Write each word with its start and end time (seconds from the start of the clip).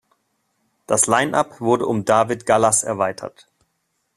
Das 0.87 1.05
Line 1.05 1.37
Up 1.37 1.59
wurde 1.61 1.85
um 1.85 2.05
David 2.05 2.47
Galas 2.47 2.81
erweitert. 2.83 3.45